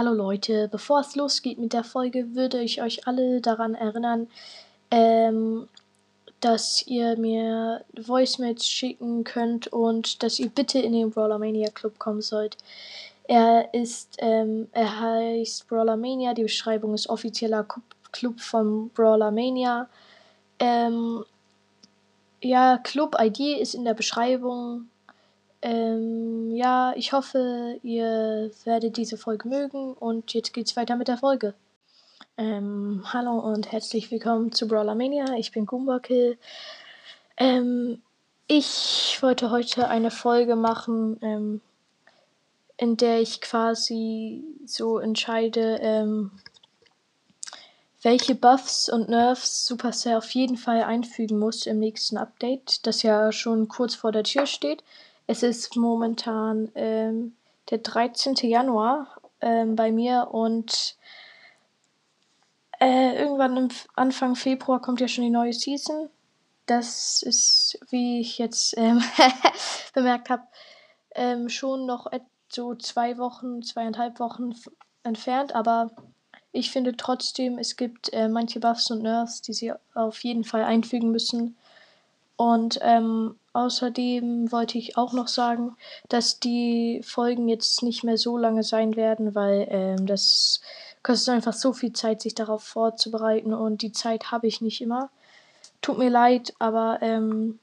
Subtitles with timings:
[0.00, 4.28] Hallo Leute, bevor es losgeht mit der Folge, würde ich euch alle daran erinnern,
[4.90, 5.68] ähm,
[6.40, 11.98] dass ihr mir Voicemails schicken könnt und dass ihr bitte in den Brawler Mania Club
[11.98, 12.56] kommen sollt.
[13.24, 17.66] Er ist, ähm, er heißt Brawler Mania, die Beschreibung ist offizieller
[18.10, 19.86] Club von Brawler Mania.
[20.60, 21.26] Ähm,
[22.40, 24.88] ja, Club-ID ist in der Beschreibung.
[25.62, 31.18] Ähm, ja, ich hoffe, ihr werdet diese Folge mögen und jetzt geht's weiter mit der
[31.18, 31.54] Folge.
[32.38, 35.34] Ähm, hallo und herzlich willkommen zu Brawler Mania.
[35.36, 36.38] Ich bin Goombakill.
[37.36, 38.00] Ähm,
[38.46, 41.60] ich wollte heute eine Folge machen, ähm,
[42.78, 46.30] in der ich quasi so entscheide, ähm,
[48.00, 53.30] welche Buffs und Nerfs Supercell auf jeden Fall einfügen muss im nächsten Update, das ja
[53.30, 54.82] schon kurz vor der Tür steht.
[55.30, 57.36] Es ist momentan ähm,
[57.70, 58.34] der 13.
[58.42, 60.96] Januar ähm, bei mir und
[62.80, 66.10] äh, irgendwann Anfang Februar kommt ja schon die neue Season.
[66.66, 69.00] Das ist, wie ich jetzt ähm,
[69.94, 70.42] bemerkt habe,
[71.14, 72.10] ähm, schon noch
[72.48, 74.56] so zwei Wochen, zweieinhalb Wochen
[75.04, 75.92] entfernt, aber
[76.50, 80.64] ich finde trotzdem, es gibt äh, manche Buffs und Nerfs, die sie auf jeden Fall
[80.64, 81.56] einfügen müssen.
[82.34, 85.76] Und ähm, außerdem wollte ich auch noch sagen,
[86.08, 90.60] dass die Folgen jetzt nicht mehr so lange sein werden, weil ähm, das
[91.02, 95.10] kostet einfach so viel Zeit, sich darauf vorzubereiten und die Zeit habe ich nicht immer.
[95.82, 97.58] Tut mir leid, aber ähm,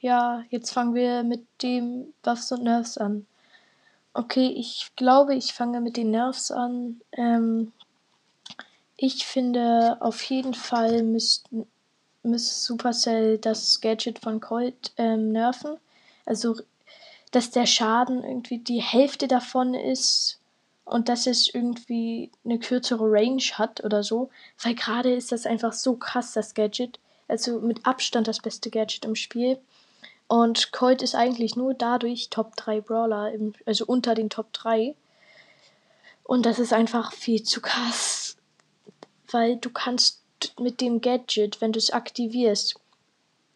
[0.00, 3.26] ja, jetzt fangen wir mit dem Buffs und Nerfs an.
[4.14, 7.00] Okay, ich glaube, ich fange mit den Nerfs an.
[7.12, 7.72] Ähm,
[8.96, 11.66] ich finde, auf jeden Fall müssten
[12.26, 15.76] müsste Supercell das Gadget von Colt ähm, nerven.
[16.24, 16.56] Also,
[17.30, 20.38] dass der Schaden irgendwie die Hälfte davon ist
[20.84, 24.30] und dass es irgendwie eine kürzere Range hat oder so.
[24.62, 26.98] Weil gerade ist das einfach so krass, das Gadget.
[27.28, 29.58] Also mit Abstand das beste Gadget im Spiel.
[30.28, 34.94] Und Colt ist eigentlich nur dadurch Top 3 Brawler, im, also unter den Top 3.
[36.22, 38.36] Und das ist einfach viel zu krass.
[39.30, 40.22] Weil du kannst
[40.58, 42.76] mit dem Gadget, wenn du es aktivierst,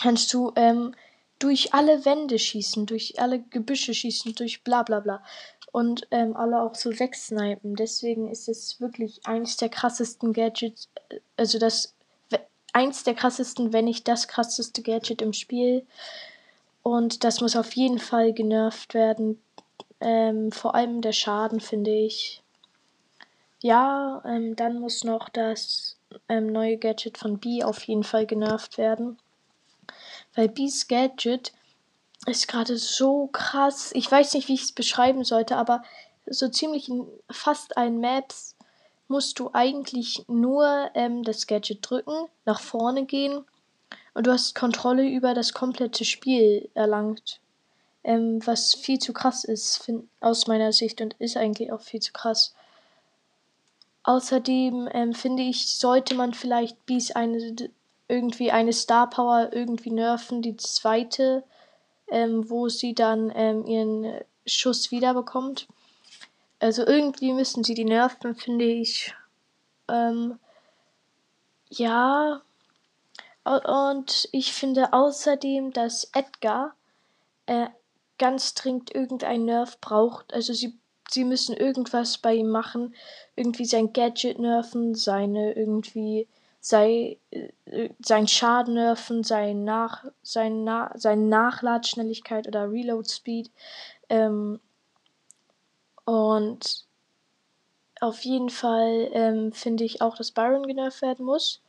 [0.00, 0.94] kannst du ähm,
[1.38, 5.22] durch alle Wände schießen, durch alle Gebüsche schießen, durch bla bla bla.
[5.72, 7.74] Und ähm, alle auch so wegsnipen.
[7.74, 11.94] Deswegen ist es wirklich eins der krassesten Gadgets, äh, also das
[12.72, 15.86] eins der krassesten, wenn nicht das krasseste Gadget im Spiel.
[16.82, 19.40] Und das muss auf jeden Fall genervt werden.
[20.00, 22.42] Ähm, vor allem der Schaden, finde ich.
[23.62, 25.96] Ja, ähm, dann muss noch das
[26.28, 29.18] ähm, neue Gadget von B auf jeden Fall genervt werden.
[30.34, 31.52] Weil B's Gadget
[32.26, 33.92] ist gerade so krass.
[33.94, 35.82] Ich weiß nicht, wie ich es beschreiben sollte, aber
[36.26, 38.56] so ziemlich in fast allen Maps
[39.08, 43.44] musst du eigentlich nur ähm, das Gadget drücken, nach vorne gehen
[44.14, 47.40] und du hast Kontrolle über das komplette Spiel erlangt.
[48.02, 52.00] Ähm, was viel zu krass ist, find, aus meiner Sicht und ist eigentlich auch viel
[52.00, 52.54] zu krass.
[54.04, 57.56] Außerdem ähm, finde ich, sollte man vielleicht Bees eine
[58.06, 61.42] irgendwie eine Star Power irgendwie nerven, die zweite,
[62.08, 65.66] ähm, wo sie dann ähm, ihren Schuss wiederbekommt.
[66.60, 69.14] Also irgendwie müssen sie die nerven, finde ich.
[69.88, 70.38] Ähm,
[71.70, 72.42] ja.
[73.44, 76.74] Und ich finde außerdem, dass Edgar
[77.46, 77.68] äh,
[78.18, 80.32] ganz dringend irgendein Nerv braucht.
[80.32, 80.78] Also sie
[81.14, 82.94] sie müssen irgendwas bei ihm machen,
[83.36, 86.28] irgendwie sein Gadget nerven, seine irgendwie
[86.60, 93.50] sei äh, sein Schaden nerven, sein nach sein Na, seine Nachladschnelligkeit oder Reload Speed
[94.08, 94.60] ähm,
[96.04, 96.84] und
[98.00, 101.62] auf jeden Fall ähm, finde ich auch, dass Byron genervt werden muss.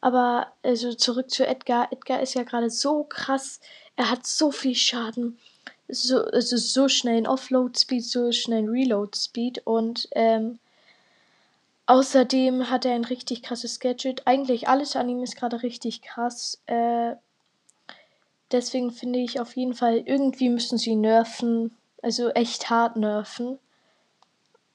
[0.00, 1.88] Aber also zurück zu Edgar.
[1.90, 3.60] Edgar ist ja gerade so krass.
[3.96, 5.38] Er hat so viel Schaden
[5.88, 10.58] so, also so schnell ein Offload-Speed, so schnell ein Reload-Speed und ähm,
[11.86, 14.26] außerdem hat er ein richtig krasses Gadget.
[14.26, 16.60] Eigentlich alles an ihm ist gerade richtig krass.
[16.66, 17.16] Äh,
[18.50, 23.58] deswegen finde ich auf jeden Fall, irgendwie müssen sie nerven, also echt hart nerven.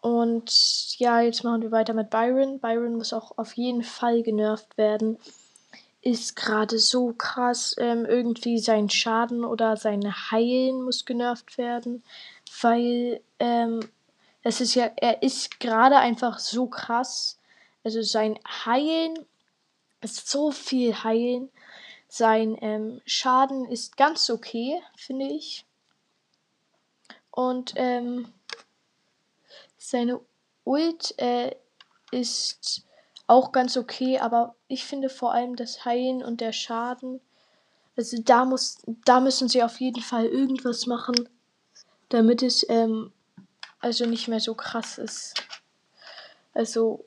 [0.00, 2.58] Und ja, jetzt machen wir weiter mit Byron.
[2.58, 5.18] Byron muss auch auf jeden Fall genervt werden
[6.02, 7.74] ist gerade so krass.
[7.78, 12.02] Ähm, irgendwie sein Schaden oder sein Heilen muss genervt werden,
[12.62, 13.80] weil ähm,
[14.42, 17.38] es ist ja, er ist gerade einfach so krass.
[17.84, 19.18] Also sein Heilen
[20.00, 21.50] ist so viel Heilen.
[22.08, 25.64] Sein ähm, Schaden ist ganz okay, finde ich.
[27.30, 28.32] Und ähm,
[29.78, 30.20] seine
[30.64, 31.54] Ult äh,
[32.10, 32.84] ist
[33.30, 37.20] auch ganz okay, aber ich finde vor allem das Heilen und der Schaden,
[37.96, 41.28] also da muss, da müssen sie auf jeden Fall irgendwas machen,
[42.08, 43.12] damit es ähm,
[43.78, 45.34] also nicht mehr so krass ist.
[46.54, 47.04] Also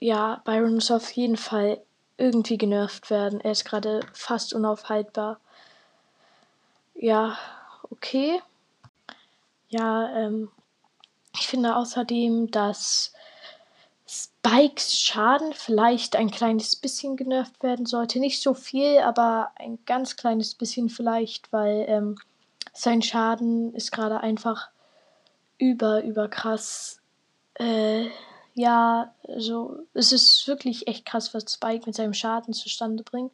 [0.00, 1.82] ja, Byron muss auf jeden Fall
[2.18, 3.40] irgendwie genervt werden.
[3.40, 5.40] Er ist gerade fast unaufhaltbar.
[6.94, 7.38] Ja,
[7.90, 8.42] okay.
[9.68, 10.50] Ja, ähm,
[11.32, 13.12] ich finde außerdem, dass
[14.08, 18.18] Spikes Schaden vielleicht ein kleines bisschen genervt werden sollte.
[18.20, 22.16] Nicht so viel, aber ein ganz kleines bisschen vielleicht, weil ähm,
[22.72, 24.70] sein Schaden ist gerade einfach
[25.58, 27.02] über, über krass.
[27.54, 28.06] Äh,
[28.54, 33.32] ja, also es ist wirklich echt krass, was Spike mit seinem Schaden zustande bringt.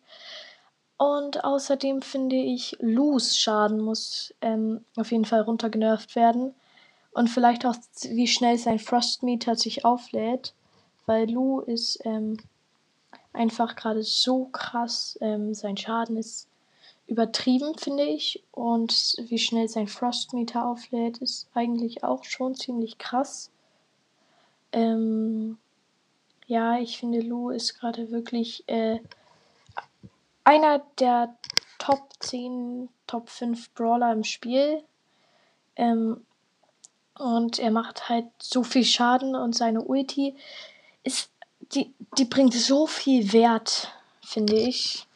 [0.97, 6.55] Und außerdem finde ich, Lus Schaden muss ähm, auf jeden Fall runtergenervt werden.
[7.13, 7.77] Und vielleicht auch,
[8.09, 10.53] wie schnell sein Frostmeter sich auflädt.
[11.07, 12.39] Weil Lu ist ähm,
[13.33, 15.19] einfach gerade so krass.
[15.21, 16.49] Ähm, sein Schaden ist
[17.07, 18.43] übertrieben, finde ich.
[18.53, 23.51] Und wie schnell sein Frostmeter auflädt, ist eigentlich auch schon ziemlich krass.
[24.73, 25.59] Ähm,
[26.47, 29.01] ja, ich finde, Lu ist gerade wirklich äh,
[30.45, 31.35] einer der
[31.79, 34.83] Top 10, Top 5 Brawler im Spiel.
[35.77, 36.25] Ähm,
[37.19, 40.35] und er macht halt so viel Schaden und seine Ulti
[41.05, 41.31] ist,
[41.73, 43.93] die, die bringt so viel Wert,
[44.23, 45.07] finde ich.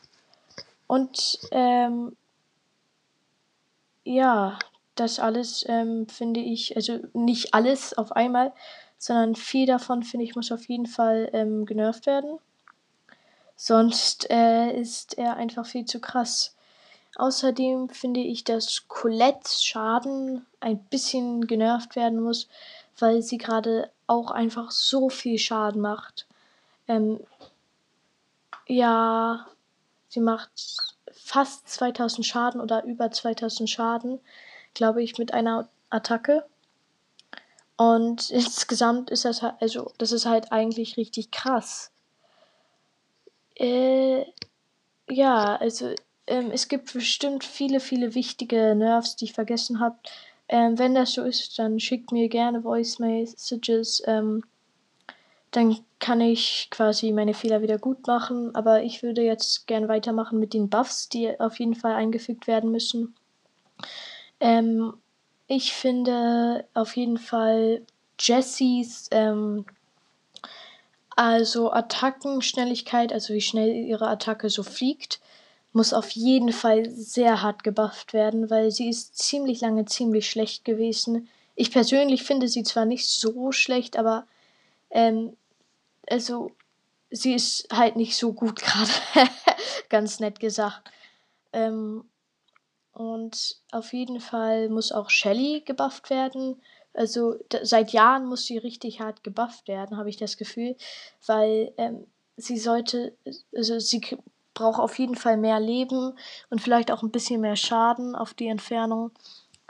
[0.86, 2.16] Und ähm,
[4.04, 4.58] ja,
[4.94, 8.52] das alles ähm, finde ich, also nicht alles auf einmal,
[8.98, 12.38] sondern viel davon, finde ich, muss auf jeden Fall ähm, genervt werden.
[13.54, 16.54] Sonst äh, ist er einfach viel zu krass.
[17.16, 22.48] Außerdem finde ich, dass Colettes Schaden ein bisschen genervt werden muss,
[22.98, 26.26] weil sie gerade auch einfach so viel Schaden macht.
[26.88, 27.20] Ähm,
[28.66, 29.46] ja,
[30.08, 30.50] sie macht
[31.12, 34.20] fast 2000 Schaden oder über 2000 Schaden,
[34.74, 36.44] glaube ich, mit einer Attacke.
[37.76, 41.92] Und insgesamt ist das halt, also, das ist halt eigentlich richtig krass.
[43.56, 44.24] Äh,
[45.08, 45.94] ja, also,
[46.26, 49.96] ähm, es gibt bestimmt viele, viele wichtige Nerves, die ich vergessen habe.
[50.48, 54.02] Ähm, wenn das so ist, dann schickt mir gerne Voice Messages.
[54.06, 54.44] Ähm,
[55.50, 58.54] dann kann ich quasi meine Fehler wieder gut machen.
[58.54, 62.70] Aber ich würde jetzt gerne weitermachen mit den Buffs, die auf jeden Fall eingefügt werden
[62.70, 63.14] müssen.
[64.40, 64.94] Ähm,
[65.46, 67.82] ich finde auf jeden Fall
[68.18, 69.64] Jessies, ähm,
[71.16, 75.20] also Attackenschnelligkeit, also wie schnell ihre Attacke so fliegt,
[75.72, 80.64] muss auf jeden Fall sehr hart gebufft werden, weil sie ist ziemlich lange ziemlich schlecht
[80.64, 81.28] gewesen.
[81.54, 84.26] Ich persönlich finde sie zwar nicht so schlecht, aber
[84.90, 85.36] ähm,
[86.08, 86.52] also
[87.10, 88.90] sie ist halt nicht so gut gerade,
[89.88, 90.90] ganz nett gesagt.
[91.52, 92.04] Ähm,
[92.92, 96.60] und auf jeden Fall muss auch Shelly gebufft werden.
[96.94, 100.76] Also seit Jahren muss sie richtig hart gebufft werden, habe ich das Gefühl,
[101.26, 102.06] weil ähm,
[102.36, 103.16] sie sollte,
[103.54, 104.00] also sie
[104.58, 106.18] braucht auf jeden Fall mehr Leben
[106.50, 109.12] und vielleicht auch ein bisschen mehr Schaden auf die Entfernung,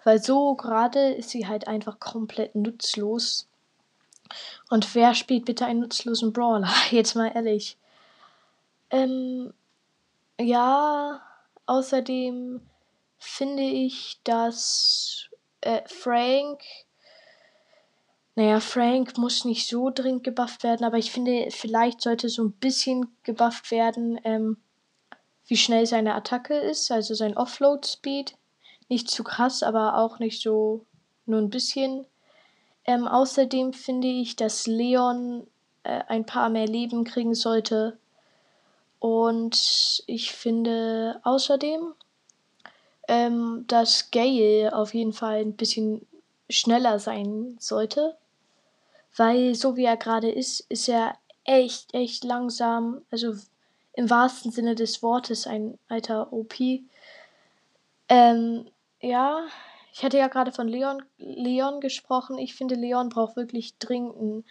[0.02, 3.46] weil so gerade ist sie halt einfach komplett nutzlos.
[4.70, 6.72] Und wer spielt bitte einen nutzlosen Brawler?
[6.90, 7.76] Jetzt mal ehrlich.
[8.90, 9.52] Ähm,
[10.40, 11.20] ja,
[11.66, 12.62] außerdem
[13.18, 15.28] finde ich, dass
[15.60, 16.62] äh, Frank,
[18.36, 22.52] naja, Frank muss nicht so dringend gebufft werden, aber ich finde, vielleicht sollte so ein
[22.52, 24.56] bisschen gebufft werden, ähm,
[25.48, 28.36] wie schnell seine Attacke ist, also sein Offload-Speed.
[28.88, 30.84] Nicht zu krass, aber auch nicht so
[31.26, 32.06] nur ein bisschen.
[32.84, 35.46] Ähm, außerdem finde ich, dass Leon
[35.82, 37.98] äh, ein paar mehr Leben kriegen sollte.
[38.98, 41.94] Und ich finde außerdem,
[43.08, 46.06] ähm, dass Gale auf jeden Fall ein bisschen
[46.50, 48.16] schneller sein sollte.
[49.16, 53.02] Weil so wie er gerade ist, ist er echt, echt langsam.
[53.10, 53.34] Also
[53.98, 56.54] im wahrsten Sinne des Wortes ein alter OP.
[58.08, 59.44] Ähm, ja,
[59.92, 62.38] ich hatte ja gerade von Leon, Leon gesprochen.
[62.38, 64.46] Ich finde, Leon braucht wirklich dringend,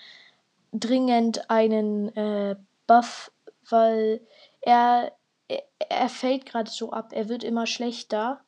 [0.73, 3.31] dringend einen äh, Buff,
[3.69, 4.19] weil
[4.59, 5.13] er,
[5.47, 7.13] er, er fällt gerade so ab.
[7.13, 8.41] Er wird immer schlechter.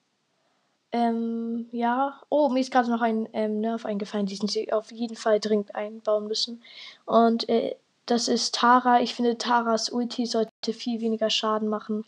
[0.92, 2.20] Ähm, ja.
[2.28, 5.76] Oh, mir ist gerade noch ein ähm, Nerv eingefallen, diesen sie auf jeden Fall dringend
[5.76, 6.62] einbauen müssen.
[7.06, 7.78] Und äh,
[8.10, 9.02] das ist Tara.
[9.02, 12.06] Ich finde, Taras Ulti sollte viel weniger Schaden machen.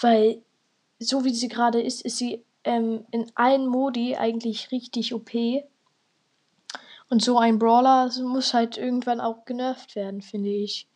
[0.00, 0.42] Weil,
[0.98, 5.30] so wie sie gerade ist, ist sie ähm, in allen Modi eigentlich richtig OP.
[7.08, 10.88] Und so ein Brawler muss halt irgendwann auch genervt werden, finde ich.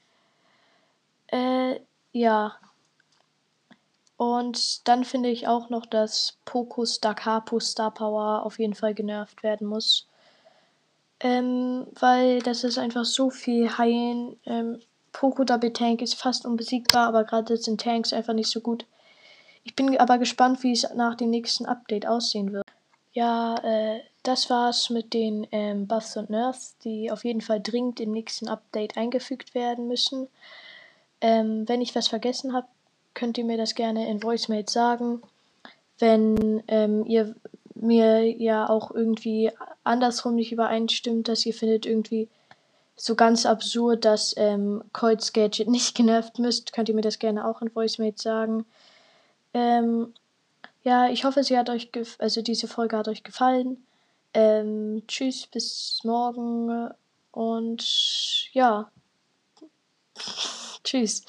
[1.28, 1.80] Äh,
[2.12, 2.56] ja.
[4.16, 8.95] Und dann finde ich auch noch, dass Poco Star Capo Star Power auf jeden Fall
[8.95, 10.09] genervt werden muss.
[11.26, 14.38] Ähm, weil das ist einfach so viel heilen.
[14.47, 14.78] Ähm,
[15.11, 18.87] Poco Double Tank ist fast unbesiegbar, aber gerade sind Tanks einfach nicht so gut.
[19.64, 22.64] Ich bin aber gespannt, wie es nach dem nächsten Update aussehen wird.
[23.12, 27.99] Ja, äh, das war's mit den ähm, Buffs und Nerfs, die auf jeden Fall dringend
[27.99, 30.28] im nächsten Update eingefügt werden müssen.
[31.21, 32.68] Ähm, wenn ich was vergessen habe,
[33.14, 35.23] könnt ihr mir das gerne in Voicemail sagen.
[35.99, 37.35] Wenn ähm, ihr
[37.75, 39.50] mir ja auch irgendwie
[39.87, 42.28] andersrum nicht übereinstimmt, dass ihr findet irgendwie
[42.97, 47.47] so ganz absurd, dass ähm, Colts Gadget nicht genervt müsst, könnt ihr mir das gerne
[47.47, 48.66] auch in Voicemail sagen.
[49.55, 50.14] Ähm,
[50.83, 53.85] ja, ich hoffe, sie hat euch, also diese Folge hat euch gefallen.
[54.35, 56.90] Ähm, tschüss, bis morgen
[57.33, 58.90] und ja.
[60.85, 61.25] tschüss.